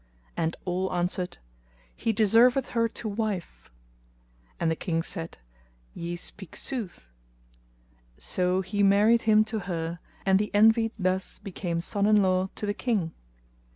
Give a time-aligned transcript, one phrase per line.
[0.35, 1.37] and all answered,
[1.95, 3.69] "He deserveth her to wife;"
[4.59, 5.37] and the King said,
[5.93, 7.07] "Ye speak sooth!"
[8.17, 12.65] So he married him to her and the Envied thus became son in law to
[12.65, 13.13] the King.